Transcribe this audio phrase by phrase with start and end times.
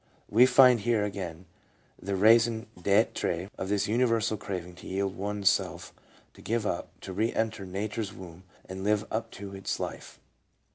[0.31, 1.45] We find here again
[2.01, 5.93] the raison d'Ure of this universal craving to yield one's self,
[6.33, 10.19] to give up, to re enter Nature's womb and live of its life.